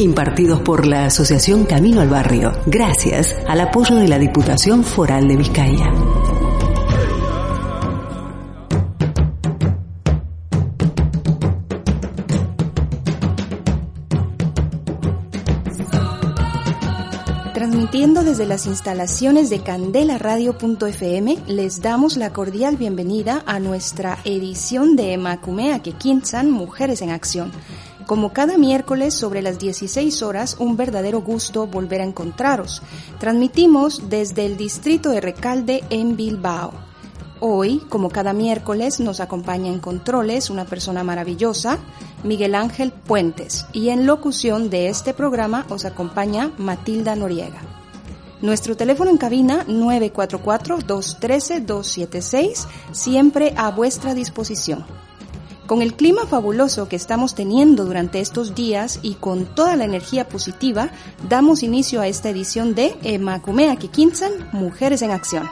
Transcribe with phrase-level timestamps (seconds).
[0.00, 5.36] Impartidos por la Asociación Camino al Barrio, gracias al apoyo de la Diputación Foral de
[5.36, 5.92] Vizcaya.
[17.52, 25.12] Transmitiendo desde las instalaciones de candelaradio.fm, les damos la cordial bienvenida a nuestra edición de
[25.12, 27.52] Emakumea Kekinsan Mujeres en Acción.
[28.10, 32.82] Como cada miércoles sobre las 16 horas, un verdadero gusto volver a encontraros.
[33.20, 36.72] Transmitimos desde el distrito de Recalde en Bilbao.
[37.38, 41.78] Hoy, como cada miércoles, nos acompaña en controles una persona maravillosa,
[42.24, 47.60] Miguel Ángel Puentes, y en locución de este programa os acompaña Matilda Noriega.
[48.42, 54.84] Nuestro teléfono en cabina 944-213-276, siempre a vuestra disposición.
[55.70, 60.28] Con el clima fabuloso que estamos teniendo durante estos días y con toda la energía
[60.28, 60.90] positiva,
[61.28, 65.48] damos inicio a esta edición de Emacumea Kikinsan, Mujeres en Acción.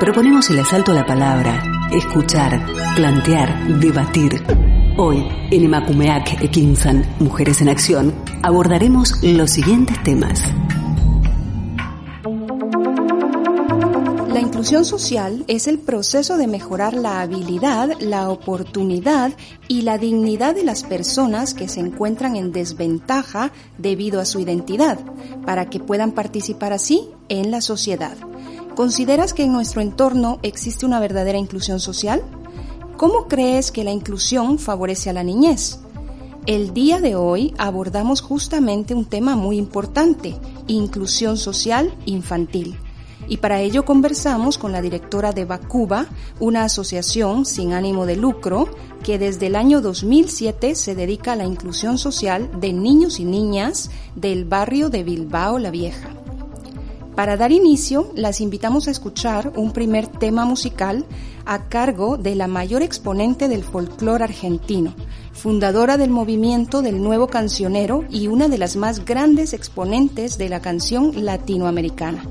[0.00, 1.62] Proponemos el asalto a la palabra,
[1.92, 2.64] escuchar,
[2.96, 4.42] plantear, debatir.
[4.96, 10.42] Hoy, en Emakumeak Ekinsan, Mujeres en Acción, abordaremos los siguientes temas.
[14.56, 19.34] Inclusión social es el proceso de mejorar la habilidad, la oportunidad
[19.68, 24.98] y la dignidad de las personas que se encuentran en desventaja debido a su identidad,
[25.44, 28.16] para que puedan participar así en la sociedad.
[28.74, 32.22] ¿Consideras que en nuestro entorno existe una verdadera inclusión social?
[32.96, 35.80] ¿Cómo crees que la inclusión favorece a la niñez?
[36.46, 40.34] El día de hoy abordamos justamente un tema muy importante,
[40.66, 42.78] inclusión social infantil.
[43.28, 46.06] Y para ello conversamos con la directora de Bacuba,
[46.38, 48.68] una asociación sin ánimo de lucro
[49.02, 53.90] que desde el año 2007 se dedica a la inclusión social de niños y niñas
[54.14, 56.10] del barrio de Bilbao la Vieja.
[57.16, 61.06] Para dar inicio, las invitamos a escuchar un primer tema musical
[61.46, 64.94] a cargo de la mayor exponente del folclore argentino,
[65.32, 70.60] fundadora del movimiento del nuevo cancionero y una de las más grandes exponentes de la
[70.60, 72.22] canción latinoamericana.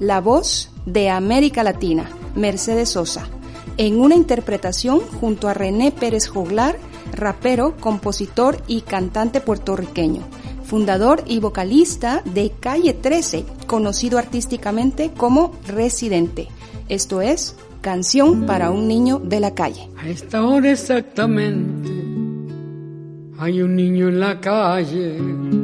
[0.00, 3.28] La voz de América Latina, Mercedes Sosa,
[3.76, 6.76] en una interpretación junto a René Pérez Joglar,
[7.12, 10.22] rapero, compositor y cantante puertorriqueño,
[10.64, 16.48] fundador y vocalista de Calle 13, conocido artísticamente como Residente.
[16.88, 19.90] Esto es Canción para un niño de la calle.
[19.98, 21.90] A esta hora exactamente
[23.38, 25.63] hay un niño en la calle.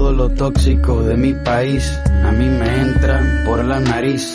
[0.00, 4.34] Todo lo tóxico de mi país a mí me entra por la nariz.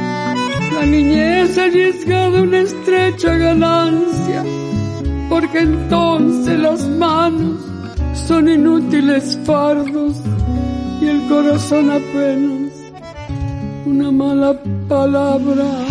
[0.81, 4.43] La niñez arriesgada una estrecha ganancia,
[5.29, 7.59] porque entonces las manos
[8.15, 10.15] son inútiles fardos
[10.99, 12.73] y el corazón apenas
[13.85, 15.90] una mala palabra.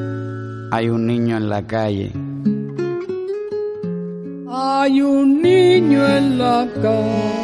[0.71, 2.11] hay un niño en la calle.
[4.49, 7.41] Hay un niño en la calle.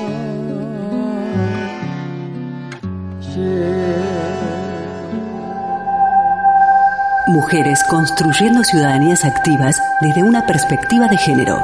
[7.28, 11.62] Mujeres construyendo ciudadanías activas desde una perspectiva de género.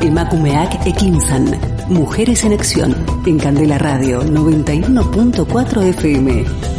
[0.00, 1.44] Emakumeak Ekinsan.
[1.90, 2.96] Mujeres en Acción.
[3.26, 6.69] En Candela Radio 91.4 FM.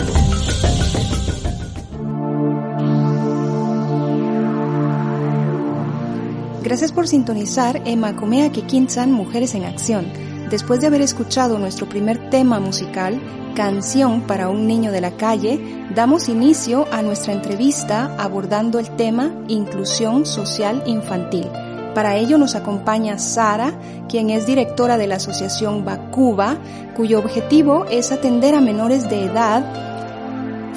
[6.71, 10.05] Gracias por sintonizar Emakumea Kikinsan Mujeres en Acción.
[10.49, 13.21] Después de haber escuchado nuestro primer tema musical,
[13.57, 15.59] Canción para un niño de la calle,
[15.93, 21.45] damos inicio a nuestra entrevista abordando el tema Inclusión Social Infantil.
[21.93, 23.77] Para ello nos acompaña Sara,
[24.07, 26.57] quien es directora de la Asociación Bacuba,
[26.95, 29.90] cuyo objetivo es atender a menores de edad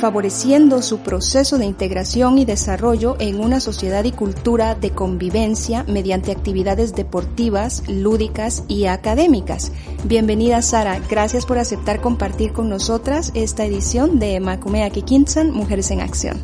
[0.04, 6.30] favoreciendo su proceso de integración y desarrollo en una sociedad y cultura de convivencia mediante
[6.30, 9.72] actividades deportivas, lúdicas y académicas.
[10.04, 16.02] Bienvenida Sara, gracias por aceptar compartir con nosotras esta edición de Macumea Kikinsan, Mujeres en
[16.02, 16.38] Acción.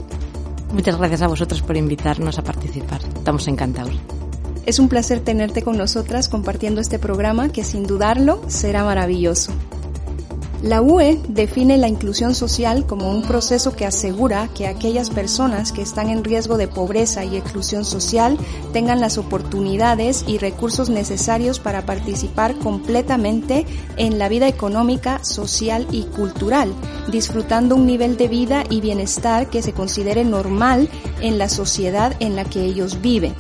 [0.73, 3.03] Muchas gracias a vosotros por invitarnos a participar.
[3.15, 3.93] Estamos encantados.
[4.65, 9.53] Es un placer tenerte con nosotras compartiendo este programa que sin dudarlo será maravilloso.
[10.63, 15.81] La UE define la inclusión social como un proceso que asegura que aquellas personas que
[15.81, 18.37] están en riesgo de pobreza y exclusión social
[18.75, 23.65] tengan las oportunidades y recursos necesarios para participar completamente
[23.97, 26.75] en la vida económica, social y cultural,
[27.11, 30.91] disfrutando un nivel de vida y bienestar que se considere normal
[31.23, 33.35] en la sociedad en la que ellos viven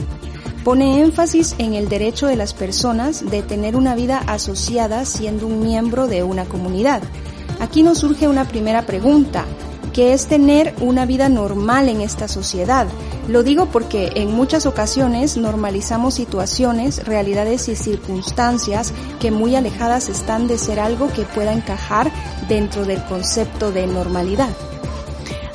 [0.64, 5.60] pone énfasis en el derecho de las personas de tener una vida asociada siendo un
[5.60, 7.02] miembro de una comunidad.
[7.60, 9.46] Aquí nos surge una primera pregunta.
[9.92, 12.86] ¿Qué es tener una vida normal en esta sociedad?
[13.26, 20.46] Lo digo porque en muchas ocasiones normalizamos situaciones, realidades y circunstancias que muy alejadas están
[20.46, 22.12] de ser algo que pueda encajar
[22.48, 24.50] dentro del concepto de normalidad.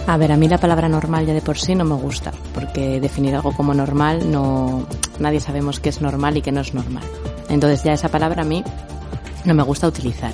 [0.08, 3.00] A ver, a mí la palabra normal ya de por sí no me gusta, porque
[3.00, 4.86] definir algo como normal no,
[5.20, 7.04] nadie sabemos qué es normal y qué no es normal.
[7.50, 8.64] Entonces ya esa palabra a mí
[9.46, 10.34] no me gusta utilizar.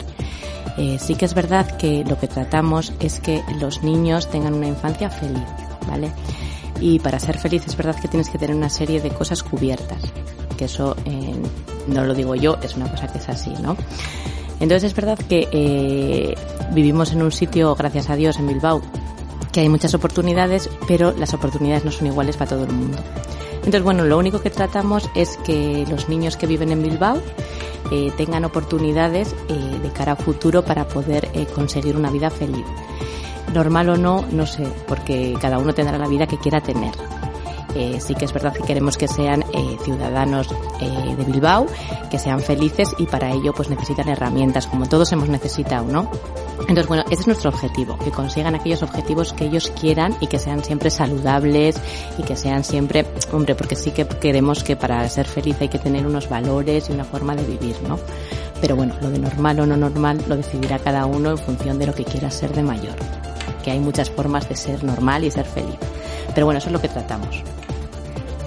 [0.78, 4.68] Eh, sí que es verdad que lo que tratamos es que los niños tengan una
[4.68, 5.48] infancia feliz,
[5.88, 6.12] ¿vale?
[6.82, 10.02] Y para ser feliz es verdad que tienes que tener una serie de cosas cubiertas,
[10.58, 11.34] que eso eh,
[11.88, 13.78] no lo digo yo, es una cosa que es así, ¿no?
[14.60, 16.36] Entonces es verdad que eh,
[16.72, 18.82] vivimos en un sitio, gracias a Dios, en Bilbao,
[19.52, 22.98] que hay muchas oportunidades, pero las oportunidades no son iguales para todo el mundo.
[23.56, 27.22] Entonces, bueno, lo único que tratamos es que los niños que viven en Bilbao
[27.92, 32.66] eh, tengan oportunidades eh, de cara a futuro para poder eh, conseguir una vida feliz.
[33.54, 36.94] normal o no, no sé, porque cada uno tendrá la vida que quiera tener.
[37.76, 40.48] Eh, sí que es verdad que queremos que sean eh, ciudadanos
[40.82, 41.68] eh, de Bilbao,
[42.10, 46.10] que sean felices y para ello pues necesitan herramientas, como todos hemos necesitado, ¿no?
[46.62, 50.38] Entonces, bueno, ese es nuestro objetivo, que consigan aquellos objetivos que ellos quieran y que
[50.38, 51.76] sean siempre saludables
[52.18, 55.80] y que sean siempre, hombre, porque sí que queremos que para ser feliz hay que
[55.80, 57.98] tener unos valores y una forma de vivir, ¿no?
[58.60, 61.88] Pero bueno, lo de normal o no normal lo decidirá cada uno en función de
[61.88, 62.96] lo que quiera ser de mayor.
[63.64, 65.78] Que hay muchas formas de ser normal y ser feliz.
[66.34, 67.44] Pero bueno, eso es lo que tratamos.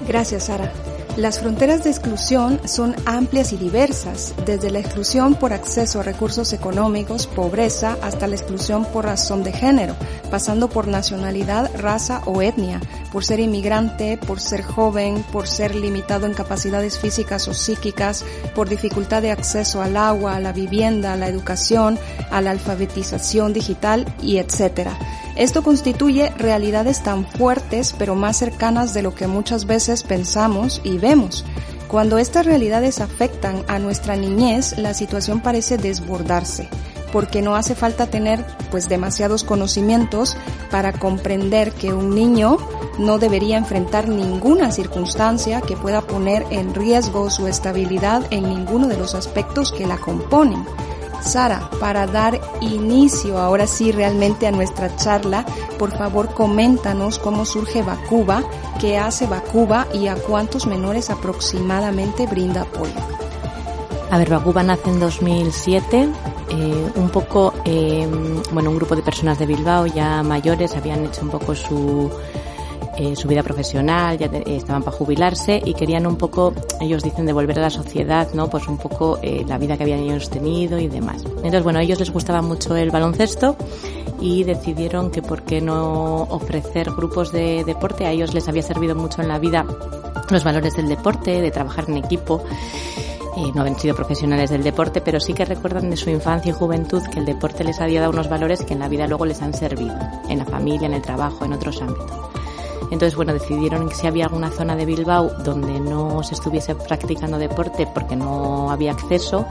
[0.06, 0.70] Gracias, Sara.
[1.16, 6.52] Las fronteras de exclusión son amplias y diversas, desde la exclusión por acceso a recursos
[6.52, 9.94] económicos, pobreza, hasta la exclusión por razón de género,
[10.28, 12.80] pasando por nacionalidad, raza o etnia,
[13.12, 18.24] por ser inmigrante, por ser joven, por ser limitado en capacidades físicas o psíquicas,
[18.56, 21.96] por dificultad de acceso al agua, a la vivienda, a la educación,
[22.32, 24.98] a la alfabetización digital y etcétera.
[25.36, 30.98] Esto constituye realidades tan fuertes pero más cercanas de lo que muchas veces pensamos y
[30.98, 31.44] vemos.
[31.88, 36.68] Cuando estas realidades afectan a nuestra niñez, la situación parece desbordarse,
[37.12, 40.36] porque no hace falta tener pues demasiados conocimientos
[40.70, 42.58] para comprender que un niño
[42.98, 48.96] no debería enfrentar ninguna circunstancia que pueda poner en riesgo su estabilidad en ninguno de
[48.96, 50.64] los aspectos que la componen.
[51.24, 55.44] Sara, para dar inicio ahora sí realmente a nuestra charla,
[55.78, 58.44] por favor coméntanos cómo surge Bacuba,
[58.80, 62.94] qué hace Bacuba y a cuántos menores aproximadamente brinda apoyo.
[64.10, 66.08] A ver, Bacuba nace en 2007.
[66.50, 68.06] Eh, un poco, eh,
[68.52, 72.10] bueno, un grupo de personas de Bilbao ya mayores habían hecho un poco su
[72.96, 77.58] eh, su vida profesional, ya estaban para jubilarse y querían un poco, ellos dicen, devolver
[77.58, 78.48] a la sociedad, ¿no?
[78.48, 81.24] Pues un poco eh, la vida que habían ellos tenido y demás.
[81.24, 83.56] Entonces, bueno, a ellos les gustaba mucho el baloncesto
[84.20, 88.94] y decidieron que por qué no ofrecer grupos de deporte, a ellos les había servido
[88.94, 89.66] mucho en la vida
[90.30, 92.42] los valores del deporte, de trabajar en equipo.
[93.36, 96.52] Eh, no habían sido profesionales del deporte, pero sí que recuerdan de su infancia y
[96.52, 99.42] juventud que el deporte les había dado unos valores que en la vida luego les
[99.42, 99.96] han servido,
[100.28, 102.43] en la familia, en el trabajo, en otros ámbitos.
[102.90, 107.38] Entonces, bueno, decidieron que si había alguna zona de Bilbao donde no se estuviese practicando
[107.38, 109.46] deporte porque no había acceso,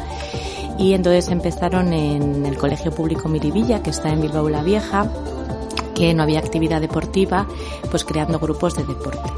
[0.78, 5.08] y entonces empezaron en el Colegio Público Miribilla, que está en Bilbao la Vieja,
[5.94, 7.48] que no había actividad deportiva,
[7.92, 9.30] pues creando grupos de deporte.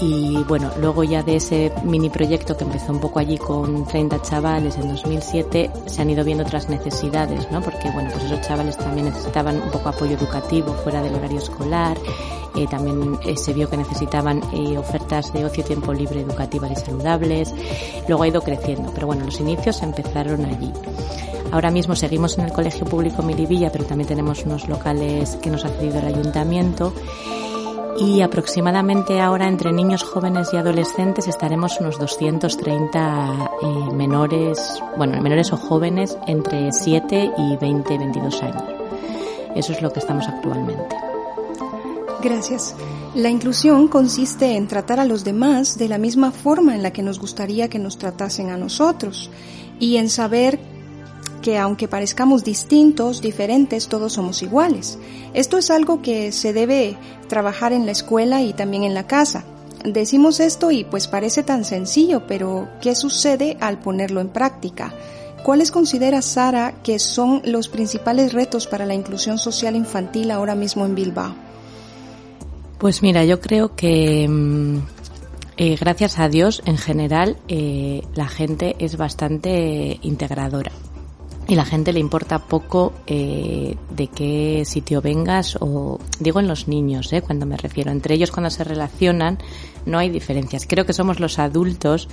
[0.00, 4.22] Y bueno, luego ya de ese mini proyecto que empezó un poco allí con 30
[4.22, 7.62] chavales en 2007, se han ido viendo otras necesidades, ¿no?
[7.62, 11.96] Porque bueno, pues esos chavales también necesitaban un poco apoyo educativo fuera del horario escolar,
[12.56, 16.76] eh, también eh, se vio que necesitaban eh, ofertas de ocio tiempo libre educativas y
[16.76, 17.52] saludables.
[18.08, 20.72] Luego ha ido creciendo, pero bueno, los inicios empezaron allí.
[21.50, 25.64] Ahora mismo seguimos en el Colegio Público Miribilla, pero también tenemos unos locales que nos
[25.64, 26.92] ha cedido el ayuntamiento
[27.98, 35.52] y aproximadamente ahora entre niños, jóvenes y adolescentes estaremos unos 230 eh, menores, bueno, menores
[35.52, 38.64] o jóvenes entre 7 y 20, 22 años.
[39.54, 40.96] Eso es lo que estamos actualmente.
[42.22, 42.74] Gracias.
[43.14, 47.02] La inclusión consiste en tratar a los demás de la misma forma en la que
[47.02, 49.30] nos gustaría que nos tratasen a nosotros
[49.78, 50.58] y en saber
[51.44, 54.98] que aunque parezcamos distintos, diferentes, todos somos iguales.
[55.34, 56.96] Esto es algo que se debe
[57.28, 59.44] trabajar en la escuela y también en la casa.
[59.84, 64.94] Decimos esto y pues parece tan sencillo, pero ¿qué sucede al ponerlo en práctica?
[65.42, 70.86] ¿Cuáles considera Sara que son los principales retos para la inclusión social infantil ahora mismo
[70.86, 71.34] en Bilbao?
[72.78, 74.78] Pues mira, yo creo que mm,
[75.58, 80.72] eh, gracias a Dios en general eh, la gente es bastante integradora
[81.46, 86.68] y la gente le importa poco eh, de qué sitio vengas o digo en los
[86.68, 87.90] niños, eh, cuando me refiero.
[87.90, 89.38] Entre ellos cuando se relacionan
[89.84, 90.66] no hay diferencias.
[90.66, 92.08] Creo que somos los adultos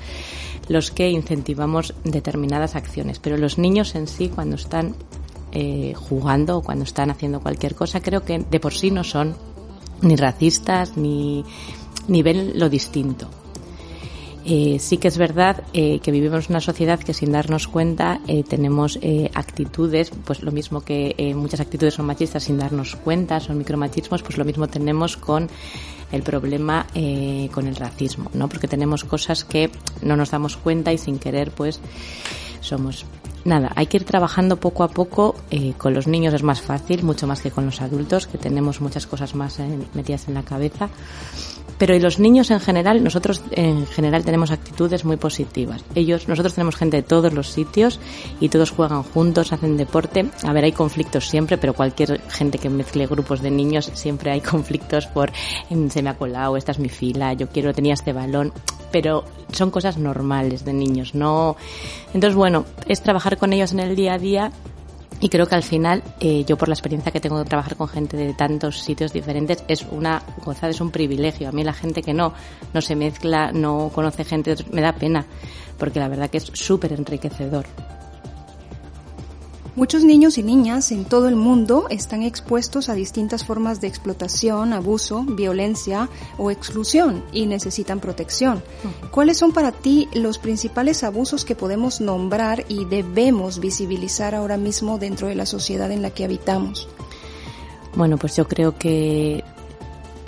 [0.68, 4.96] los que incentivamos determinadas acciones, pero los niños en sí cuando están
[5.54, 9.36] eh, jugando o cuando están haciendo cualquier cosa creo que de por sí no son
[10.02, 11.46] ni racistas ni,
[12.08, 13.30] ni ven lo distinto.
[14.46, 18.44] Eh, sí que es verdad eh, que vivimos una sociedad que sin darnos cuenta eh,
[18.44, 23.40] tenemos eh, actitudes, pues lo mismo que eh, muchas actitudes son machistas sin darnos cuenta,
[23.40, 25.48] son micromachismos, pues lo mismo tenemos con
[26.12, 28.50] el problema eh, con el racismo, ¿no?
[28.50, 31.80] Porque tenemos cosas que no nos damos cuenta y sin querer pues
[32.62, 33.06] somos.
[33.44, 35.36] nada, hay que ir trabajando poco a poco.
[35.50, 38.82] Eh, con los niños es más fácil, mucho más que con los adultos, que tenemos
[38.82, 40.90] muchas cosas más eh, metidas en la cabeza.
[41.82, 45.84] Pero y los niños en general, nosotros en general tenemos actitudes muy positivas.
[45.96, 48.00] Ellos, nosotros tenemos gente de todos los sitios
[48.40, 50.30] y todos juegan juntos, hacen deporte.
[50.44, 54.42] A ver, hay conflictos siempre, pero cualquier gente que mezcle grupos de niños siempre hay
[54.52, 55.32] conflictos por
[56.04, 58.54] me ha colado, esta es mi fila, yo quiero tenía este balón,
[58.92, 61.56] pero son cosas normales de niños, no.
[62.14, 64.52] Entonces bueno, es trabajar con ellos en el día a día
[65.22, 67.88] y creo que al final, eh, yo por la experiencia que tengo de trabajar con
[67.88, 71.48] gente de tantos sitios diferentes, es una gozada, es un privilegio.
[71.48, 72.34] A mí la gente que no,
[72.74, 75.28] no se mezcla, no conoce gente, me da pena,
[75.78, 77.68] porque la verdad que es súper enriquecedor.
[79.74, 84.74] Muchos niños y niñas en todo el mundo están expuestos a distintas formas de explotación,
[84.74, 88.62] abuso, violencia o exclusión y necesitan protección.
[89.12, 94.98] ¿Cuáles son para ti los principales abusos que podemos nombrar y debemos visibilizar ahora mismo
[94.98, 96.90] dentro de la sociedad en la que habitamos?
[97.96, 99.46] Bueno, pues yo creo que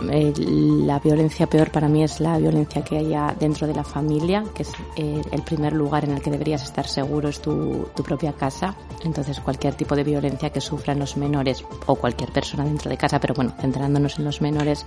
[0.07, 4.63] la violencia peor para mí es la violencia que haya dentro de la familia, que
[4.63, 8.33] es eh, el primer lugar en el que deberías estar seguro es tu, tu, propia
[8.33, 8.75] casa.
[9.03, 13.19] Entonces cualquier tipo de violencia que sufran los menores o cualquier persona dentro de casa,
[13.19, 14.85] pero bueno, centrándonos en los menores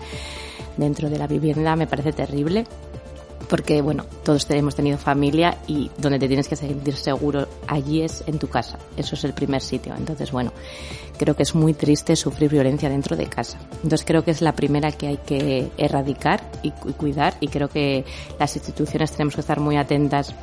[0.76, 2.66] dentro de la vivienda me parece terrible
[3.48, 8.24] porque bueno, todos hemos tenido familia y donde te tienes que sentir seguro allí es
[8.26, 8.78] en tu casa.
[8.96, 9.94] Eso es el primer sitio.
[9.96, 10.52] Entonces, bueno,
[11.18, 13.58] creo que es muy triste sufrir violencia dentro de casa.
[13.74, 18.04] Entonces, creo que es la primera que hay que erradicar y, cuidar y creo que
[18.38, 20.34] las instituciones tenemos que estar muy atentas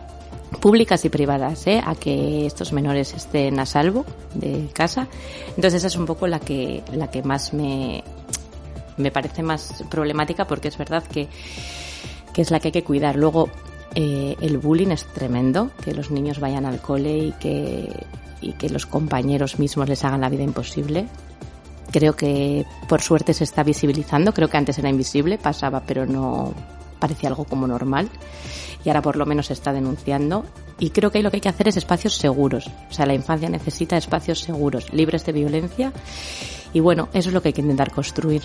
[0.62, 1.82] públicas y privadas ¿eh?
[1.84, 5.08] a que estos menores estén a salvo de casa.
[5.50, 8.04] Entonces esa es un poco la que, la que más me,
[8.98, 11.28] me parece más problemática porque es verdad que
[12.34, 13.16] que es la que hay que cuidar.
[13.16, 13.50] Luego,
[13.96, 17.90] eh, el bullying es tremendo, que los niños vayan al cole y que,
[18.42, 21.08] y que los compañeros mismos les hagan la vida imposible.
[21.92, 26.54] Creo que por suerte se está visibilizando, creo que antes era invisible, pasaba, pero no
[27.00, 28.10] parecía algo como normal.
[28.84, 30.46] Y ahora por lo menos se está denunciando.
[30.80, 32.70] Y creo que ahí lo que hay que hacer es espacios seguros.
[32.90, 35.94] O sea, la infancia necesita espacios seguros, libres de violencia.
[36.74, 38.42] Y bueno, eso es lo que hay que intentar construir.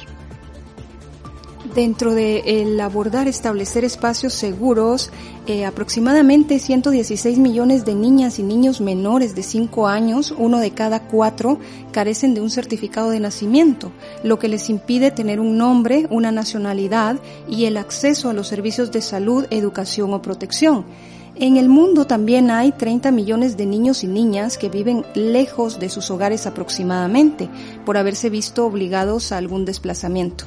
[1.75, 5.10] Dentro de abordar establecer espacios seguros,
[5.46, 11.00] eh, aproximadamente 116 millones de niñas y niños menores de 5 años, uno de cada
[11.00, 11.59] cuatro,
[11.92, 17.20] carecen de un certificado de nacimiento, lo que les impide tener un nombre, una nacionalidad
[17.48, 20.85] y el acceso a los servicios de salud, educación o protección.
[21.37, 25.90] En el mundo también hay 30 millones de niños y niñas que viven lejos de
[25.90, 27.48] sus hogares aproximadamente
[27.85, 30.46] por haberse visto obligados a algún desplazamiento.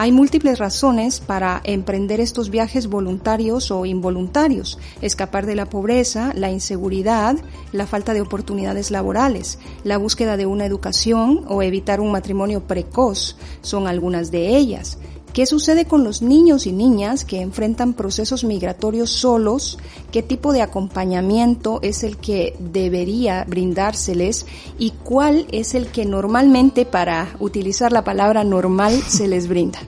[0.00, 6.50] Hay múltiples razones para emprender estos viajes voluntarios o involuntarios, escapar de la pobreza, la
[6.50, 7.36] inseguridad,
[7.72, 13.36] la falta de oportunidades laborales, la búsqueda de una educación o evitar un matrimonio precoz,
[13.60, 14.96] son algunas de ellas.
[15.32, 19.78] ¿Qué sucede con los niños y niñas que enfrentan procesos migratorios solos?
[20.10, 24.46] ¿Qué tipo de acompañamiento es el que debería brindárseles?
[24.76, 29.78] ¿Y cuál es el que normalmente, para utilizar la palabra normal, se les brinda?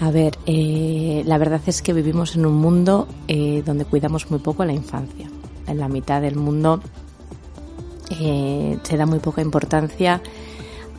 [0.00, 4.38] A ver, eh, la verdad es que vivimos en un mundo eh, donde cuidamos muy
[4.38, 5.28] poco a la infancia.
[5.66, 6.80] En la mitad del mundo
[8.18, 10.22] eh, se da muy poca importancia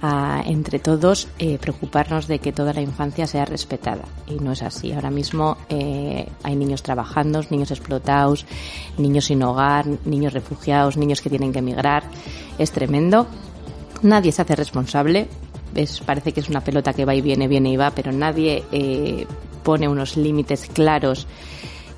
[0.01, 4.03] a, entre todos, eh, preocuparnos de que toda la infancia sea respetada.
[4.27, 4.91] Y no es así.
[4.91, 8.45] Ahora mismo eh, hay niños trabajando, niños explotados,
[8.97, 12.03] niños sin hogar, niños refugiados, niños que tienen que emigrar.
[12.57, 13.27] Es tremendo.
[14.01, 15.27] Nadie se hace responsable.
[15.75, 18.63] Es, parece que es una pelota que va y viene, viene y va, pero nadie
[18.71, 19.25] eh,
[19.63, 21.27] pone unos límites claros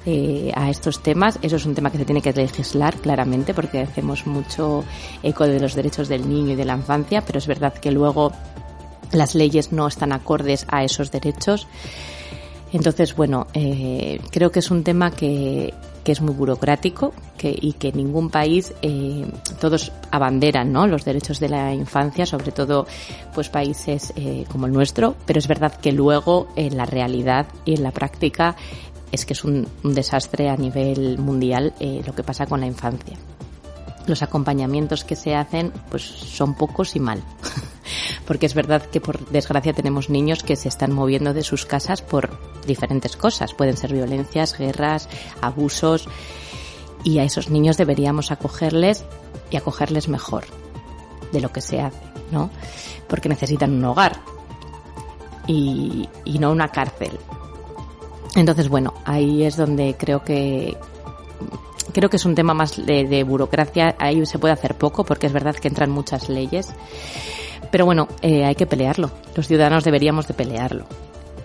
[0.05, 1.39] eh, a estos temas.
[1.41, 4.83] Eso es un tema que se tiene que legislar claramente porque hacemos mucho
[5.21, 8.33] eco de los derechos del niño y de la infancia, pero es verdad que luego
[9.13, 11.67] las leyes no están acordes a esos derechos.
[12.73, 17.71] Entonces, bueno, eh, creo que es un tema que, que es muy burocrático que, y
[17.71, 19.25] que ningún país, eh,
[19.61, 20.85] todos abanderan ¿no?
[20.85, 22.87] los derechos de la infancia, sobre todo
[23.33, 24.13] pues países
[24.51, 28.57] como el nuestro, pero es verdad que luego en la realidad y en la práctica
[29.13, 33.15] es que es un, desastre a nivel mundial eh, lo que pasa con la infancia.
[34.07, 37.23] Los acompañamientos que se hacen pues son pocos y mal.
[38.25, 42.01] Porque es verdad que por desgracia tenemos niños que se están moviendo de sus casas
[42.01, 42.31] por
[42.65, 43.53] diferentes cosas.
[43.53, 45.07] Pueden ser violencias, guerras,
[45.41, 46.09] abusos.
[47.03, 49.05] Y a esos niños deberíamos acogerles
[49.51, 50.45] y acogerles mejor
[51.31, 52.49] de lo que se hace, ¿no?
[53.07, 54.21] Porque necesitan un hogar
[55.45, 57.19] y, y no una cárcel.
[58.35, 60.75] Entonces, bueno, ahí es donde creo que,
[61.93, 65.33] creo que es un tema más de, burocracia, ahí se puede hacer poco porque es
[65.33, 66.69] verdad que entran muchas leyes.
[67.71, 69.11] Pero bueno, eh, hay que pelearlo.
[69.35, 70.85] Los ciudadanos deberíamos de pelearlo.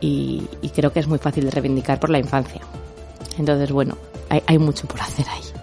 [0.01, 2.61] Y, creo que es muy fácil de reivindicar por la infancia.
[3.38, 3.96] Entonces, bueno,
[4.29, 5.58] hay mucho por hacer ahí.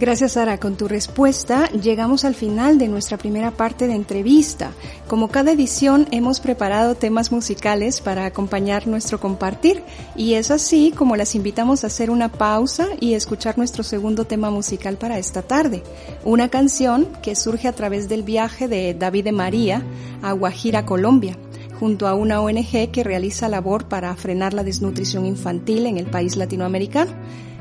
[0.00, 4.72] Gracias Sara, con tu respuesta llegamos al final de nuestra primera parte de entrevista.
[5.06, 9.82] Como cada edición hemos preparado temas musicales para acompañar nuestro compartir
[10.16, 14.50] y es así como las invitamos a hacer una pausa y escuchar nuestro segundo tema
[14.50, 15.82] musical para esta tarde.
[16.24, 19.82] Una canción que surge a través del viaje de David de María
[20.22, 21.36] a Guajira, Colombia
[21.78, 26.36] junto a una ONG que realiza labor para frenar la desnutrición infantil en el país
[26.36, 27.12] latinoamericano.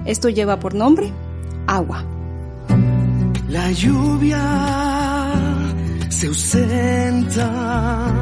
[0.06, 1.12] Esto lleva por nombre
[1.68, 2.19] Agua.
[3.50, 4.46] La lluvia
[6.10, 8.14] se ausenta,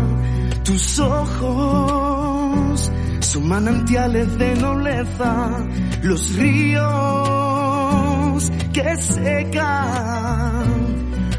[0.64, 5.68] tus ojos son manantiales de nobleza,
[6.02, 6.82] los ríos
[8.72, 10.64] que secan,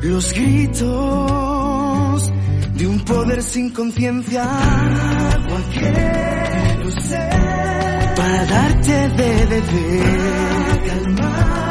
[0.03, 2.33] los gritos
[2.75, 11.68] de un poder sin conciencia, agua quiero ser para darte de beber, calmar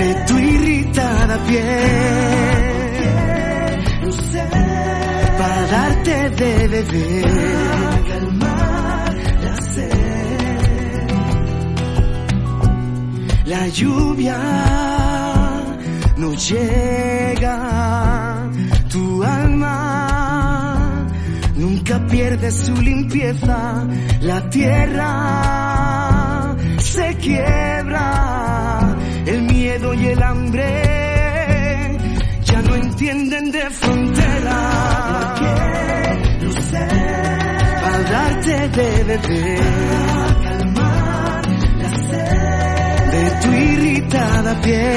[0.00, 2.60] de tu irritada piel.
[5.38, 7.24] Para darte de beber,
[8.08, 11.08] calmar la sed.
[13.52, 14.38] La lluvia
[16.16, 17.56] no llega,
[18.92, 19.76] tu alma
[21.56, 23.86] nunca pierde su limpieza,
[24.20, 25.10] la tierra
[26.78, 28.69] se quiebra
[29.26, 31.98] el miedo y el hambre
[32.44, 35.34] ya no entienden de frontera.
[37.82, 39.60] Para darte de beber,
[40.42, 41.42] calmar
[41.78, 44.96] la sed de tu irritada piel.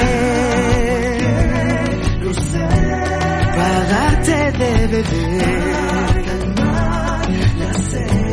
[3.56, 8.24] Para darte de beber, calmar la sed.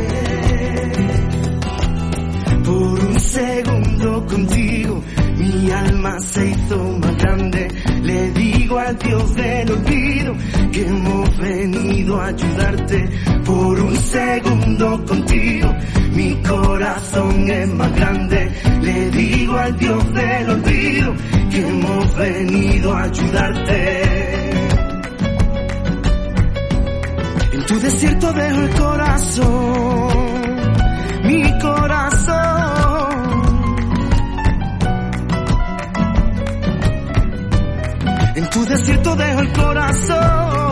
[2.64, 5.04] Por un segundo contigo
[5.42, 7.68] mi alma se hizo más grande.
[8.04, 10.36] Le digo al Dios del olvido
[10.72, 13.10] que hemos venido a ayudarte
[13.46, 15.76] por un segundo contigo.
[16.14, 18.52] Mi corazón es más grande.
[18.82, 21.14] Le digo al Dios del olvido
[21.50, 24.02] que hemos venido a ayudarte.
[27.54, 30.12] En tu desierto dejo el corazón,
[31.24, 32.01] mi corazón
[38.62, 40.71] tu desierto dejo el corazón,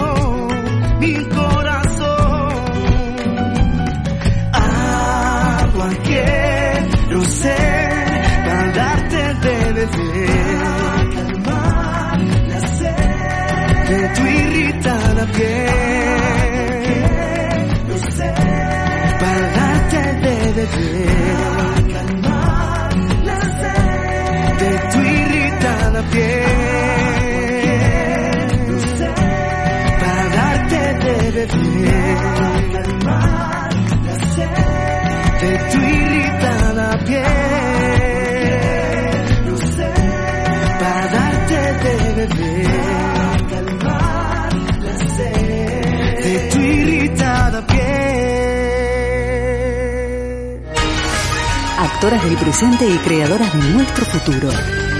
[51.99, 54.47] Actoras del presente y creadoras de nuestro futuro.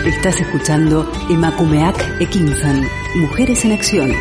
[0.05, 2.85] Estás escuchando Emakumeak Ekinzan,
[3.15, 4.11] Mujeres en Acción.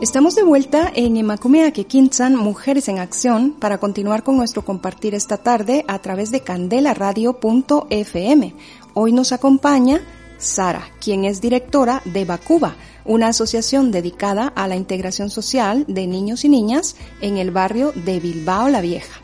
[0.00, 5.36] Estamos de vuelta en Emakume Kintsan Mujeres en Acción para continuar con nuestro compartir esta
[5.36, 8.54] tarde a través de candelaradio.fm.
[8.94, 10.00] Hoy nos acompaña
[10.38, 16.44] Sara, quien es directora de Bacuba, una asociación dedicada a la integración social de niños
[16.44, 19.20] y niñas en el barrio de Bilbao la Vieja.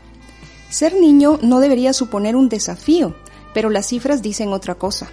[0.69, 3.15] Ser niño no debería suponer un desafío,
[3.53, 5.09] pero las cifras dicen otra cosa.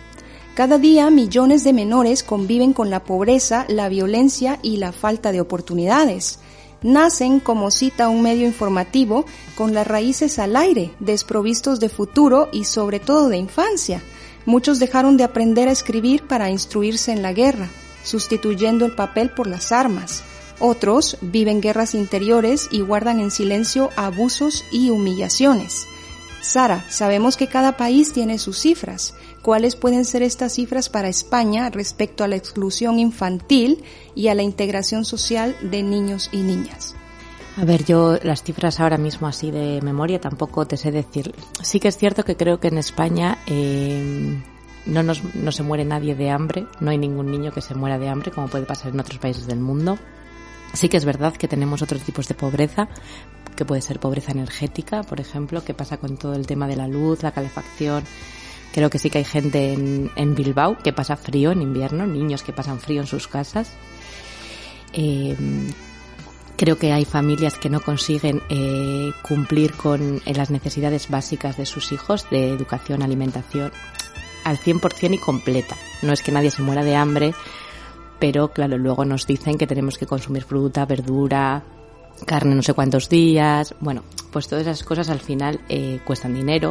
[0.55, 5.41] Cada día millones de menores conviven con la pobreza, la violencia y la falta de
[5.41, 6.39] oportunidades.
[6.83, 9.25] Nacen, como cita un medio informativo,
[9.55, 14.03] con las raíces al aire, desprovistos de futuro y sobre todo de infancia.
[14.45, 17.69] Muchos dejaron de aprender a escribir para instruirse en la guerra,
[18.07, 20.23] sustituyendo el papel por las armas.
[20.59, 25.87] Otros viven guerras interiores y guardan en silencio abusos y humillaciones.
[26.41, 29.15] Sara, sabemos que cada país tiene sus cifras.
[29.43, 33.83] ¿Cuáles pueden ser estas cifras para España respecto a la exclusión infantil
[34.15, 36.95] y a la integración social de niños y niñas?
[37.57, 41.35] A ver, yo las cifras ahora mismo así de memoria tampoco te sé decir.
[41.63, 44.39] Sí que es cierto que creo que en España eh,
[44.87, 47.99] no, nos, no se muere nadie de hambre, no hay ningún niño que se muera
[47.99, 49.99] de hambre como puede pasar en otros países del mundo.
[50.73, 52.89] Sí que es verdad que tenemos otros tipos de pobreza,
[53.57, 56.87] que puede ser pobreza energética, por ejemplo, que pasa con todo el tema de la
[56.89, 58.05] luz, la calefacción.
[58.73, 62.43] Creo que sí que hay gente en, en Bilbao que pasa frío en invierno, niños
[62.43, 63.73] que pasan frío en sus casas.
[64.93, 65.35] Eh,
[66.57, 71.67] creo que hay familias que no consiguen eh, cumplir con eh, las necesidades básicas de
[71.67, 73.73] sus hijos, de educación, alimentación,
[74.47, 75.77] al 100% y completa.
[76.03, 77.35] No es que nadie se muera de hambre,
[78.21, 81.65] pero claro, luego nos dicen que tenemos que consumir fruta, verdura,
[82.25, 83.75] carne no sé cuántos días.
[83.81, 86.71] Bueno, pues todas esas cosas al final eh, cuestan dinero.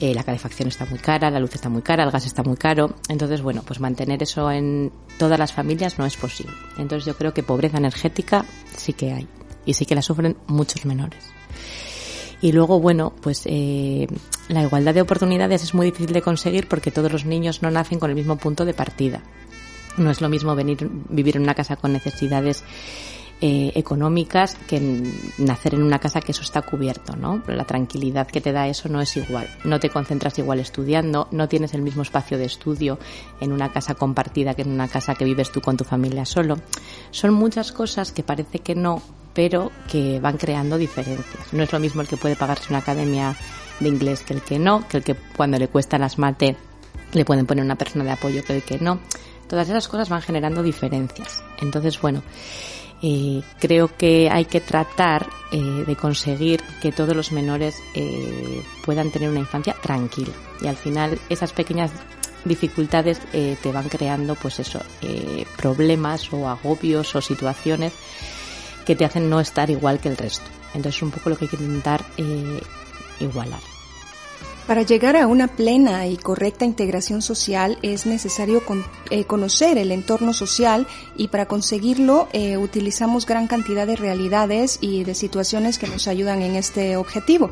[0.00, 2.56] Eh, la calefacción está muy cara, la luz está muy cara, el gas está muy
[2.56, 2.96] caro.
[3.08, 6.52] Entonces, bueno, pues mantener eso en todas las familias no es posible.
[6.78, 8.44] Entonces yo creo que pobreza energética
[8.76, 9.28] sí que hay.
[9.64, 11.22] Y sí que la sufren muchos menores.
[12.40, 14.08] Y luego, bueno, pues eh,
[14.48, 17.98] la igualdad de oportunidades es muy difícil de conseguir porque todos los niños no nacen
[17.98, 19.20] con el mismo punto de partida.
[19.96, 22.64] No es lo mismo venir vivir en una casa con necesidades
[23.40, 24.80] eh, económicas que
[25.38, 27.42] nacer en una casa que eso está cubierto, ¿no?
[27.46, 29.48] La tranquilidad que te da eso no es igual.
[29.64, 32.98] No te concentras igual estudiando, no tienes el mismo espacio de estudio
[33.40, 36.58] en una casa compartida que en una casa que vives tú con tu familia solo.
[37.10, 39.02] Son muchas cosas que parece que no,
[39.34, 41.52] pero que van creando diferencias.
[41.52, 43.36] No es lo mismo el que puede pagarse una academia
[43.80, 46.56] de inglés que el que no, que el que cuando le cuesta las mate
[47.12, 49.00] le pueden poner una persona de apoyo que el que no.
[49.48, 51.42] Todas esas cosas van generando diferencias.
[51.62, 52.22] Entonces, bueno,
[53.02, 59.10] eh, creo que hay que tratar eh, de conseguir que todos los menores eh, puedan
[59.10, 60.32] tener una infancia tranquila.
[60.60, 61.90] Y al final esas pequeñas
[62.44, 67.92] dificultades eh, te van creando, pues eso, eh, problemas o agobios o situaciones
[68.84, 70.46] que te hacen no estar igual que el resto.
[70.74, 72.60] Entonces, un poco lo que hay que intentar eh,
[73.20, 73.60] igualar.
[74.68, 78.62] Para llegar a una plena y correcta integración social es necesario
[79.08, 85.04] eh, conocer el entorno social y para conseguirlo eh, utilizamos gran cantidad de realidades y
[85.04, 87.50] de situaciones que nos ayudan en este objetivo.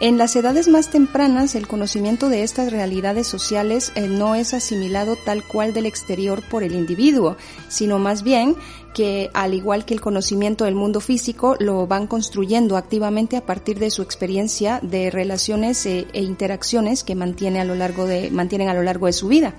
[0.00, 5.16] En las edades más tempranas, el conocimiento de estas realidades sociales eh, no es asimilado
[5.16, 7.36] tal cual del exterior por el individuo,
[7.68, 8.54] sino más bien
[8.94, 13.80] que, al igual que el conocimiento del mundo físico, lo van construyendo activamente a partir
[13.80, 18.68] de su experiencia de relaciones eh, e interacciones que mantiene a lo largo de, mantienen
[18.68, 19.54] a lo largo de su vida.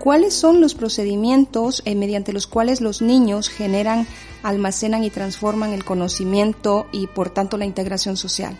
[0.00, 4.08] ¿Cuáles son los procedimientos eh, mediante los cuales los niños generan,
[4.42, 8.58] almacenan y transforman el conocimiento y, por tanto, la integración social?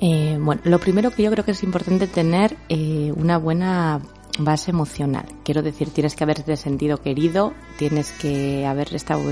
[0.00, 4.00] Eh, bueno, lo primero que yo creo que es importante tener eh, una buena
[4.38, 5.26] base emocional.
[5.44, 9.22] Quiero decir, tienes que haberte sentido querido, tienes que haber estado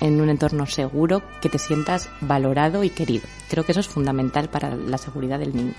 [0.00, 3.24] en un entorno seguro, que te sientas valorado y querido.
[3.48, 5.74] Creo que eso es fundamental para la seguridad del niño.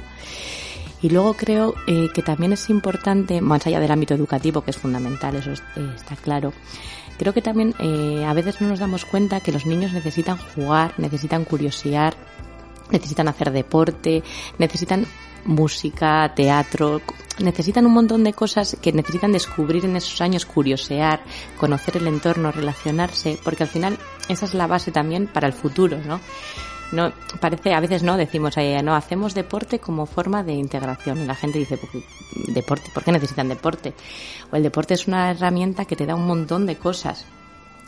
[1.02, 4.78] Y luego creo eh, que también es importante, más allá del ámbito educativo, que es
[4.78, 6.54] fundamental, eso es- eh, está claro,
[7.19, 10.93] creo que también eh, a veces no nos damos cuenta que los niños necesitan jugar,
[10.97, 12.15] necesitan curiosear,
[12.91, 14.23] necesitan hacer deporte,
[14.58, 15.06] necesitan
[15.45, 17.02] música, teatro,
[17.39, 21.21] necesitan un montón de cosas que necesitan descubrir en esos años, curiosear,
[21.60, 23.97] conocer el entorno, relacionarse, porque al final
[24.30, 26.19] esa es la base también para el futuro, ¿no?
[26.91, 31.21] No, parece, a veces no, decimos, eh, no, hacemos deporte como forma de integración.
[31.21, 32.02] Y la gente dice, "¿Por qué
[32.47, 33.93] deporte, ¿por qué necesitan deporte?
[34.52, 37.26] O el deporte es una herramienta que te da un montón de cosas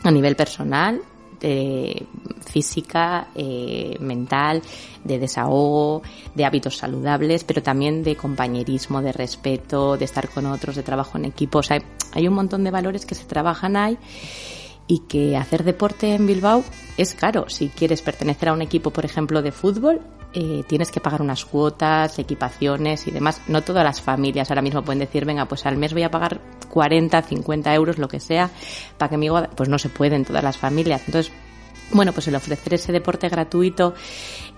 [0.02, 1.00] a nivel personal,
[1.40, 2.06] de
[2.44, 4.62] física, eh, mental,
[5.04, 6.02] de desahogo,
[6.34, 11.18] de hábitos saludables, pero también de compañerismo, de respeto, de estar con otros, de trabajo
[11.18, 11.58] en equipo.
[11.58, 13.98] O sea, hay un montón de valores que se trabajan ahí
[14.90, 16.64] y que hacer deporte en Bilbao
[16.96, 17.48] es caro.
[17.48, 20.00] Si quieres pertenecer a un equipo, por ejemplo, de fútbol,
[20.32, 23.40] eh, tienes que pagar unas cuotas, equipaciones y demás.
[23.46, 26.40] No todas las familias ahora mismo pueden decir, venga, pues al mes voy a pagar
[26.70, 28.50] 40, 50 euros, lo que sea,
[28.98, 31.02] para que mi hijo, pues no se puede en todas las familias.
[31.06, 31.32] Entonces,
[31.92, 33.94] bueno, pues el ofrecer ese deporte gratuito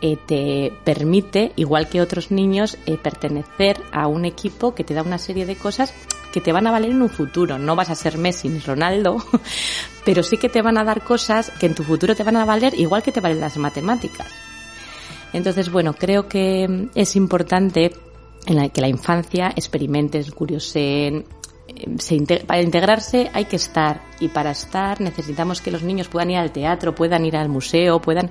[0.01, 5.03] eh, te permite, igual que otros niños, eh, pertenecer a un equipo que te da
[5.03, 5.95] una serie de cosas
[6.33, 7.59] que te van a valer en un futuro.
[7.59, 9.17] No vas a ser Messi ni Ronaldo,
[10.05, 12.45] pero sí que te van a dar cosas que en tu futuro te van a
[12.45, 14.29] valer igual que te valen las matemáticas.
[15.33, 17.93] Entonces, bueno, creo que mm, es importante
[18.47, 21.25] en la que la infancia experimenten, curioseen, eh,
[21.99, 26.31] se inte- para integrarse hay que estar y para estar necesitamos que los niños puedan
[26.31, 28.31] ir al teatro, puedan ir al museo, puedan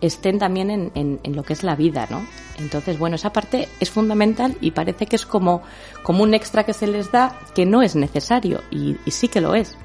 [0.00, 2.26] estén también en, lo que es la vida, ¿no?
[2.58, 5.62] Entonces, bueno, esa parte es fundamental y parece que es como,
[6.02, 9.40] como un extra que se les da que no es necesario y, y sí que
[9.40, 9.76] lo es.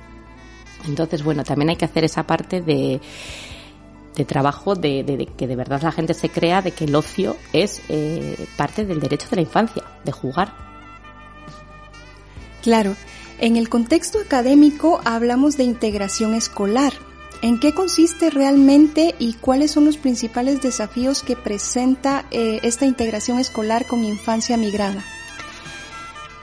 [0.87, 3.01] Entonces, bueno, también hay que hacer esa parte de,
[4.25, 8.47] trabajo de, que de verdad la gente se crea de que el ocio es eh,
[8.55, 10.53] parte del derecho de la infancia, de jugar.
[12.65, 12.95] Claro,
[13.37, 16.93] en el contexto académico hablamos de integración escolar.
[17.43, 23.37] ¿En qué consiste realmente y cuáles son los principales desafíos que presenta eh, esta integración
[23.37, 25.05] escolar con infancia migrada?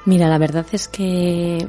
[0.04, 1.66] Mira, la verdad es que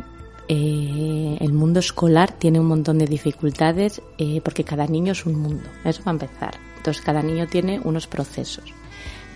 [0.48, 5.34] eh, el mundo escolar tiene un montón de dificultades eh, porque cada niño es un
[5.34, 6.60] mundo, eso va a empezar.
[6.78, 8.66] Entonces cada niño tiene unos procesos.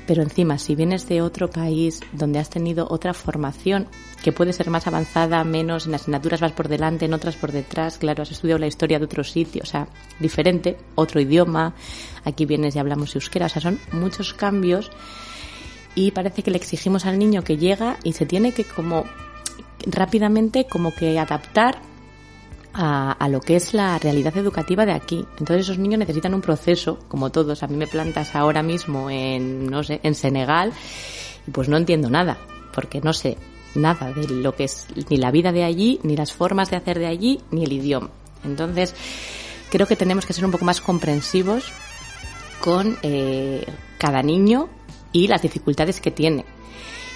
[0.06, 3.88] Pero encima, si vienes de otro país donde has tenido otra formación,
[4.24, 7.98] que puede ser más avanzada, menos, en asignaturas vas por delante, en otras por detrás,
[7.98, 9.88] claro, has estudiado la historia de otro sitio, o sea,
[10.20, 11.74] diferente, otro idioma,
[12.24, 14.92] aquí vienes y hablamos euskera, o sea, son muchos cambios
[15.96, 19.06] y parece que le exigimos al niño que llega y se tiene que como
[19.86, 21.80] rápidamente como que adaptar
[22.80, 25.26] a, lo que es la realidad educativa de aquí.
[25.40, 27.64] Entonces esos niños necesitan un proceso, como todos.
[27.64, 30.72] A mí me plantas ahora mismo en, no sé, en Senegal
[31.48, 32.38] y pues no entiendo nada,
[32.74, 33.38] porque no sé
[33.76, 37.00] nada de lo que es ni la vida de allí, ni las formas de hacer
[37.00, 38.10] de allí, ni el idioma.
[38.44, 38.96] Entonces
[39.70, 41.72] creo que tenemos que ser un poco más comprensivos
[42.62, 43.66] con eh,
[43.98, 44.70] cada niño
[45.12, 46.46] y las dificultades que tiene.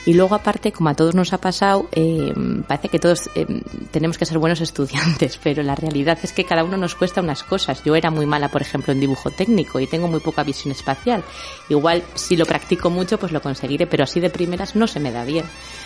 [0.06, 2.34] Y luego aparte, como a todos nos ha pasado, eh,
[2.68, 3.46] parece que todos eh,
[3.92, 7.44] tenemos que ser buenos estudiantes, pero la realidad es que cada uno nos cuesta unas
[7.44, 7.84] cosas.
[7.84, 11.24] Yo era muy mala, por ejemplo, en dibujo técnico y tengo muy poca visión espacial.
[11.70, 15.12] Igual si lo practico mucho, pues lo conseguiré, pero así de primeras no se me
[15.12, 15.46] da bien.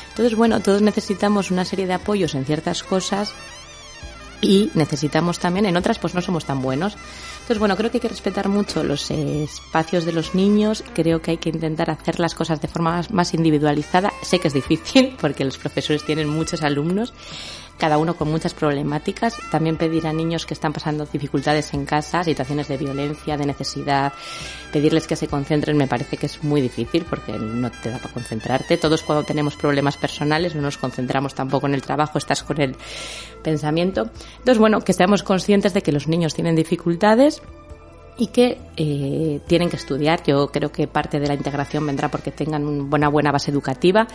[0.10, 3.34] Entonces, bueno, todos necesitamos una serie de apoyos en ciertas cosas
[4.42, 6.98] y necesitamos también en otras pues no somos tan buenos.
[7.46, 11.30] Entonces, bueno, creo que hay que respetar mucho los espacios de los niños, creo que
[11.30, 14.12] hay que intentar hacer las cosas de forma más, individualizada.
[14.24, 17.14] Sé que es difícil porque los profesores tienen muchos alumnos,
[17.78, 19.38] cada uno con muchas problemáticas.
[19.52, 24.14] También pedir a niños que están pasando dificultades en casa, situaciones de violencia, de necesidad,
[24.72, 28.14] pedirles que se concentren me parece que es muy difícil porque no te da para
[28.14, 28.78] concentrarte.
[28.78, 32.76] Todos cuando tenemos problemas personales no nos concentramos tampoco en el trabajo, estás con el
[33.44, 34.10] pensamiento.
[34.38, 37.42] Entonces, bueno, que seamos conscientes de que los niños tienen dificultades
[38.18, 40.24] y que eh, tienen que estudiar.
[40.24, 44.08] Yo creo que parte de la integración vendrá porque tengan una buena, buena base educativa,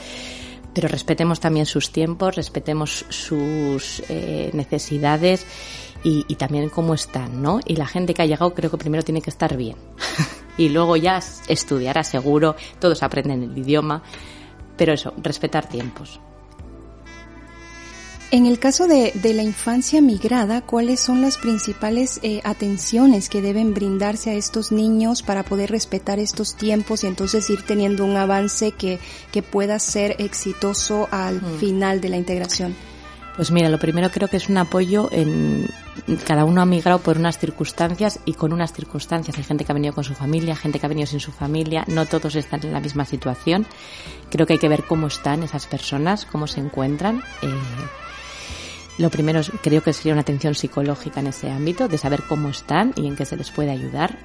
[0.74, 5.46] pero respetemos también sus tiempos, respetemos sus eh, necesidades
[6.02, 7.60] y, y, también cómo están, ¿no?
[7.66, 9.76] Y la gente que ha llegado creo que primero tiene que estar bien
[10.56, 14.02] y luego ya estudiará seguro, todos aprenden el idioma,
[14.76, 16.20] pero eso, respetar tiempos.
[18.32, 23.74] En el caso de, la infancia migrada, ¿cuáles son las principales eh, atenciones que deben
[23.74, 28.70] brindarse a estos niños para poder respetar estos tiempos y entonces ir teniendo un avance
[28.70, 29.00] que,
[29.32, 32.76] que pueda ser exitoso al final de la integración?
[33.34, 35.68] Pues mira, lo primero creo que es un apoyo en
[36.26, 39.36] cada uno ha migrado por unas circunstancias y con unas circunstancias.
[39.38, 41.84] Hay gente que ha venido con su familia, gente que ha venido sin su familia,
[41.88, 43.66] no todos están en la misma situación.
[44.30, 47.22] Creo que hay que ver cómo están esas personas, cómo se encuentran.
[47.42, 47.48] Eh,
[49.00, 52.92] lo primero creo que sería una atención psicológica en ese ámbito, de saber cómo están
[52.96, 54.18] y en qué se les puede ayudar.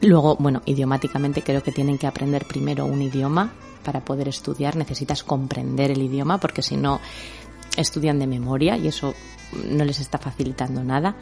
[0.00, 3.52] Luego, bueno, idiomáticamente creo que tienen que aprender primero un idioma
[3.84, 4.74] para poder estudiar.
[4.74, 7.00] Necesitas comprender el idioma porque si no
[7.76, 9.14] estudian de memoria y eso
[9.68, 11.14] no les está facilitando nada.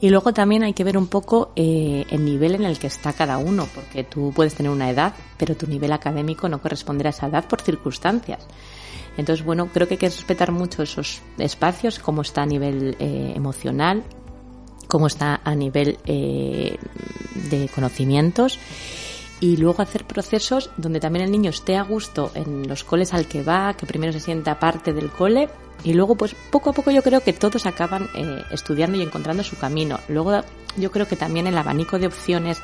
[0.00, 3.12] Y luego también hay que ver un poco eh, el nivel en el que está
[3.12, 7.12] cada uno, porque tú puedes tener una edad, pero tu nivel académico no corresponderá a
[7.12, 8.46] esa edad por circunstancias.
[9.20, 13.32] Entonces, bueno, creo que hay que respetar mucho esos espacios, cómo está a nivel eh,
[13.36, 14.02] emocional,
[14.88, 16.76] cómo está a nivel eh,
[17.50, 18.58] de conocimientos
[19.38, 23.26] y luego hacer procesos donde también el niño esté a gusto en los coles al
[23.26, 25.48] que va, que primero se sienta parte del cole
[25.84, 29.42] y luego pues poco a poco yo creo que todos acaban eh, estudiando y encontrando
[29.42, 30.00] su camino.
[30.08, 30.40] Luego
[30.76, 32.62] yo creo que también el abanico de opciones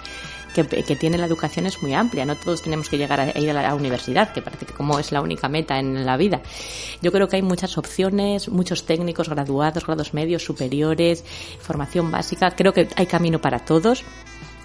[0.65, 2.25] que, tiene la educación es muy amplia.
[2.25, 5.13] No todos tenemos que llegar a ir a la universidad, que parece que como es
[5.13, 6.41] la única meta en la vida.
[7.03, 11.25] Yo creo que hay muchas opciones, muchos técnicos graduados, grados medios, superiores,
[11.61, 12.51] formación básica.
[12.53, 14.05] Creo que hay camino para todos.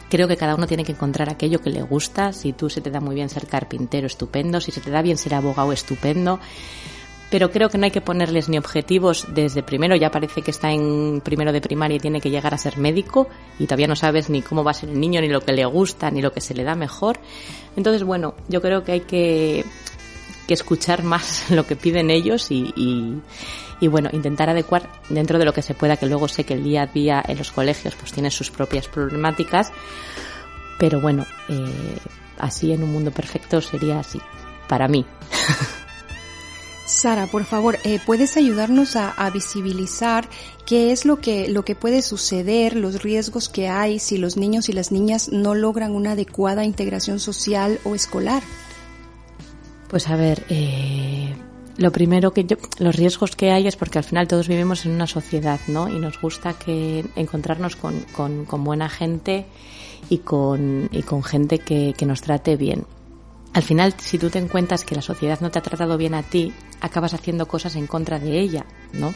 [0.09, 2.33] Creo que cada uno tiene que encontrar aquello que le gusta.
[2.33, 4.59] Si tú se te da muy bien ser carpintero, estupendo.
[4.59, 6.39] Si se te da bien ser abogado, estupendo
[7.31, 10.69] pero creo que no hay que ponerles ni objetivos desde primero, ya parece que está
[10.69, 14.29] en primero de primaria y tiene que llegar a ser médico y todavía no sabes
[14.29, 16.41] ni cómo va a ser el niño, ni lo que le gusta, ni lo que
[16.41, 17.19] se le da mejor.
[17.77, 19.65] Entonces, bueno, yo creo que hay que,
[20.49, 22.73] escuchar más lo que piden ellos y,
[23.79, 26.63] y, bueno, intentar adecuar dentro de lo que se pueda, que luego sé que el
[26.65, 29.71] día a día en los colegios pues tiene sus propias problemáticas,
[30.77, 31.97] pero bueno, eh,
[32.37, 34.19] así en un mundo perfecto sería así,
[34.67, 35.05] para mí.
[36.91, 40.27] Sara, por favor, eh, ¿puedes ayudarnos a, visibilizar
[40.65, 44.69] qué es lo que, lo que puede suceder, los riesgos que hay si los niños
[44.69, 48.43] y las niñas no logran una adecuada integración social o escolar?
[49.87, 51.33] Pues a ver, eh,
[51.77, 54.91] lo primero que yo, los riesgos que hay es porque al final todos vivimos en
[54.91, 55.89] una sociedad, ¿no?
[55.89, 59.45] Y nos gusta que encontrarnos con, con, buena gente
[60.09, 62.85] y con, y con gente que, que nos trate bien
[63.53, 66.23] al final, si tú te encuentras que la sociedad no te ha tratado bien a
[66.23, 69.13] ti, acabas haciendo cosas en contra de ella, ¿no?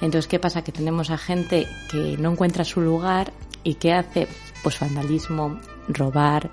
[0.00, 0.62] Entonces, ¿qué pasa?
[0.62, 3.32] Que tenemos a gente que no encuentra su lugar
[3.62, 4.28] y que hace,
[4.62, 6.50] pues, vandalismo, robar,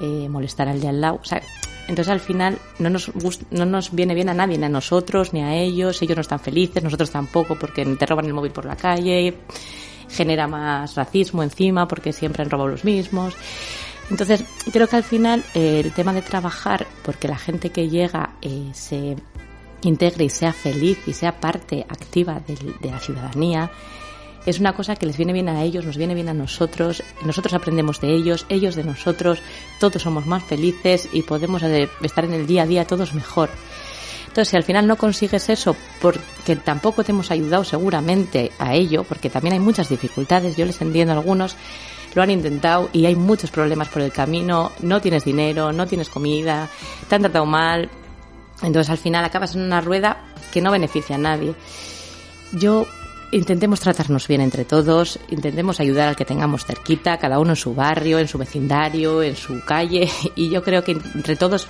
[0.00, 1.20] eh, molestar al de al lado.
[1.22, 1.40] O sea,
[1.86, 3.12] entonces al final no nos,
[3.50, 6.02] no nos viene bien a nadie, ni a nosotros, ni a ellos.
[6.02, 9.38] Ellos no están felices, nosotros tampoco, porque te roban el móvil por la calle,
[10.08, 13.36] genera más racismo encima, porque siempre han robado los mismos.
[14.10, 18.34] Entonces, creo que al final eh, el tema de trabajar porque la gente que llega
[18.42, 19.16] eh, se
[19.82, 23.70] integre y sea feliz y sea parte activa de, la ciudadanía,
[24.46, 27.54] es una cosa que les viene bien a ellos, nos viene bien a nosotros, nosotros
[27.54, 29.40] aprendemos de ellos, ellos de nosotros,
[29.78, 33.50] todos somos más felices y podemos eh, estar en el día a día todos mejor.
[34.22, 39.04] Entonces, si al final no consigues eso, porque tampoco te hemos ayudado seguramente a ello,
[39.04, 41.56] porque también hay muchas dificultades, yo les entiendo algunos,
[42.14, 46.08] lo han intentado y hay muchos problemas por el camino, no tienes dinero, no tienes
[46.08, 46.68] comida,
[47.08, 47.88] te han tratado mal,
[48.62, 51.54] entonces al final acabas en una rueda que no beneficia a nadie.
[52.52, 52.86] Yo
[53.32, 57.74] intentemos tratarnos bien entre todos, intentemos ayudar al que tengamos cerquita, cada uno en su
[57.74, 61.68] barrio, en su vecindario, en su calle, y yo creo que entre todos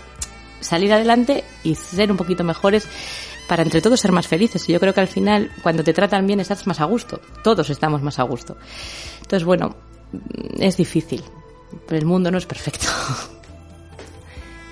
[0.61, 2.87] salir adelante y ser un poquito mejores
[3.49, 4.69] para entre todos ser más felices.
[4.69, 7.21] Y yo creo que al final, cuando te tratan bien, estás más a gusto.
[7.43, 8.57] Todos estamos más a gusto.
[9.23, 9.75] Entonces, bueno,
[10.59, 11.23] es difícil.
[11.87, 12.87] Pero el mundo no es perfecto.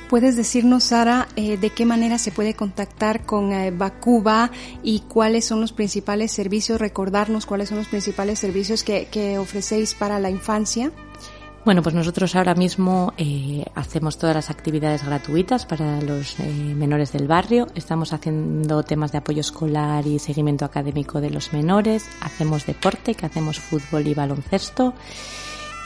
[0.08, 4.50] ¿Puedes decirnos, Sara, eh, de qué manera se puede contactar con eh, Bakuba
[4.82, 10.18] y cuáles son los principales servicios, recordarnos cuáles son los principales servicios que, ofrecéis para
[10.18, 10.92] la infancia?
[11.68, 17.28] Bueno, pues nosotros ahora mismo eh, hacemos todas las actividades gratuitas para los menores del
[17.28, 17.66] barrio.
[17.74, 22.08] Estamos haciendo temas de apoyo escolar y seguimiento académico de los menores.
[22.22, 24.94] Hacemos deporte, que hacemos fútbol y baloncesto.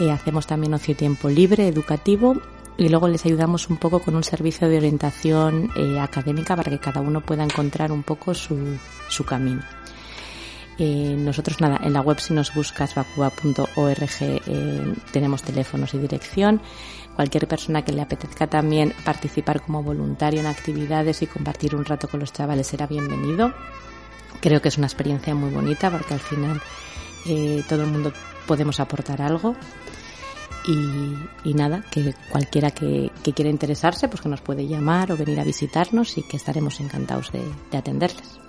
[0.08, 2.36] hacemos también ocio y tiempo libre, educativo
[2.76, 6.78] y luego les ayudamos un poco con un servicio de orientación eh, académica para que
[6.78, 8.78] cada uno pueda encontrar un poco su,
[9.08, 9.62] su camino.
[10.78, 16.60] Eh, nosotros nada, en la web si nos buscas vacua.org eh, tenemos teléfonos y dirección.
[17.14, 22.08] Cualquier persona que le apetezca también participar como voluntario en actividades y compartir un rato
[22.08, 23.52] con los chavales será bienvenido.
[24.40, 26.60] Creo que es una experiencia muy bonita porque al final
[27.68, 28.12] todo el mundo
[28.46, 29.54] podemos aportar algo
[30.66, 35.44] y, nada, que cualquiera que, quiera interesarse, pues que nos puede llamar o venir a
[35.44, 38.41] visitarnos y que estaremos encantados de atenderles.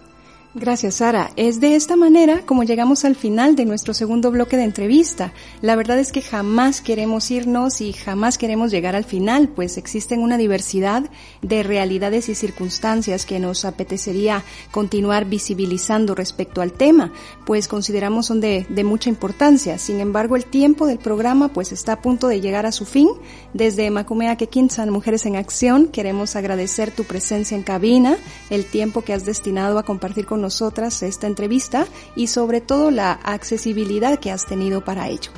[0.55, 1.31] Gracias, Sara.
[1.35, 5.33] Es de esta manera como llegamos al final de nuestro segundo bloque de entrevista.
[5.61, 10.21] La verdad es que jamás queremos irnos y jamás queremos llegar al final, pues existen
[10.21, 11.09] una diversidad
[11.41, 17.11] de realidades y circunstancias que nos apetecería continuar visibilizando respecto al tema,
[17.47, 19.79] pues consideramos son de, mucha importancia.
[19.79, 23.09] Sin embargo, el tiempo del programa pues está a punto de llegar a su fin.
[23.55, 28.17] Desde Macumea Kekinsan Mujeres en Acción queremos agradecer tu presencia en cabina,
[28.51, 33.13] el tiempo que has destinado a compartir con nosotras esta entrevista y sobre todo la
[33.13, 35.31] accesibilidad que has tenido para ello.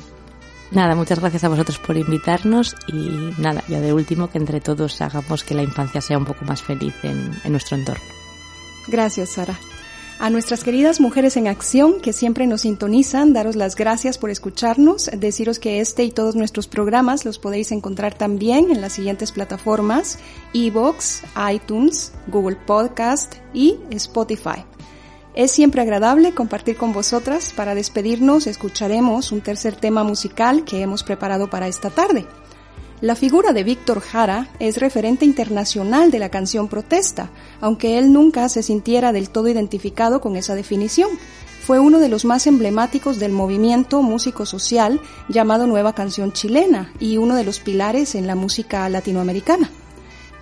[0.70, 5.00] Nada, muchas gracias a vosotros por invitarnos y nada, ya de último que entre todos
[5.00, 8.04] hagamos que la infancia sea un poco más feliz en, en nuestro entorno.
[8.88, 9.56] Gracias, Sara.
[10.18, 15.10] A nuestras queridas mujeres en acción que siempre nos sintonizan, daros las gracias por escucharnos,
[15.14, 20.18] deciros que este y todos nuestros programas los podéis encontrar también en las siguientes plataformas,
[20.54, 24.64] Evox, iTunes, Google Podcast y Spotify.
[25.36, 27.52] Es siempre agradable compartir con vosotras.
[27.54, 32.24] Para despedirnos escucharemos un tercer tema musical que hemos preparado para esta tarde.
[33.02, 37.30] La figura de Víctor Jara es referente internacional de la canción protesta,
[37.60, 41.10] aunque él nunca se sintiera del todo identificado con esa definición.
[41.60, 47.18] Fue uno de los más emblemáticos del movimiento músico social llamado Nueva Canción Chilena y
[47.18, 49.70] uno de los pilares en la música latinoamericana.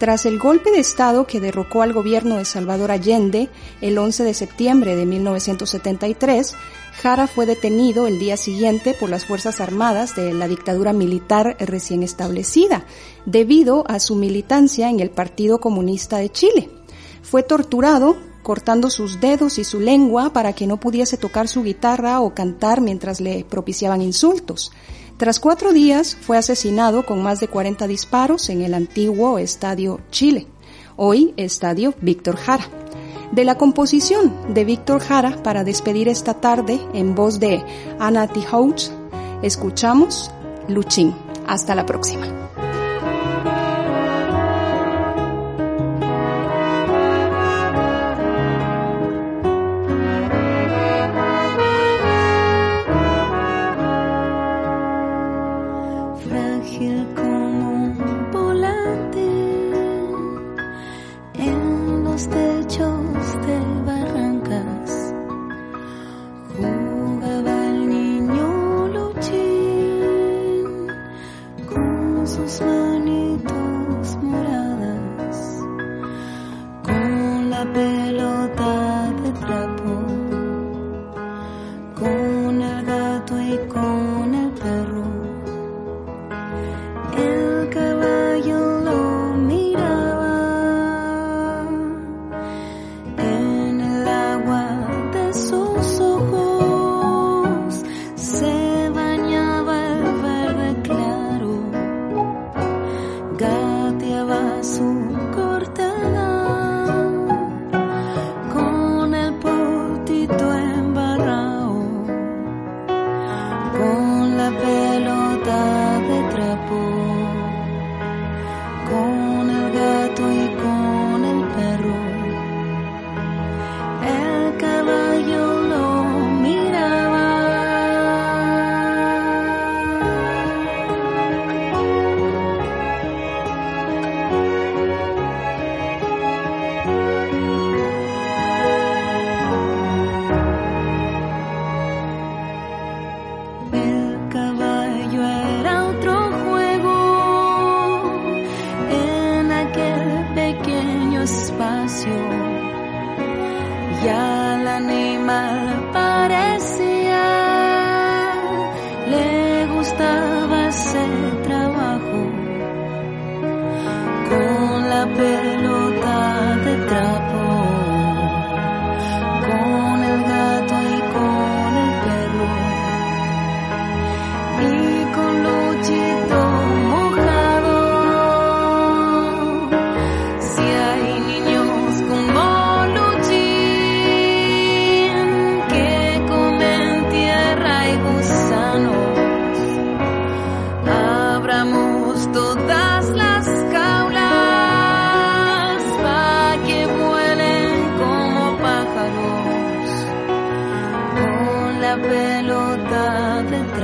[0.05, 3.49] Tras el golpe de Estado que derrocó al gobierno de Salvador Allende
[3.81, 6.55] el 11 de septiembre de 1973,
[7.01, 12.03] Jara fue detenido el día siguiente por las Fuerzas Armadas de la dictadura militar recién
[12.03, 12.85] establecida,
[13.25, 16.69] debido a su militancia en el Partido Comunista de Chile.
[17.23, 22.21] Fue torturado cortando sus dedos y su lengua para que no pudiese tocar su guitarra
[22.21, 24.71] o cantar mientras le propiciaban insultos.
[25.17, 30.49] Tras cuatro días fue asesinado con más de 40 disparos en el antiguo Estadio Chile,
[30.97, 32.67] hoy Estadio Víctor Jara.
[33.31, 37.65] De la composición de Víctor Jara para despedir esta tarde en voz de
[38.01, 38.41] Anna T.
[39.43, 40.33] escuchamos
[40.67, 41.15] Luchín.
[41.47, 42.44] Hasta la próxima.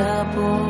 [0.01, 0.70] para